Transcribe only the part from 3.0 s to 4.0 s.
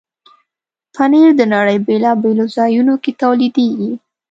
کې تولیدېږي.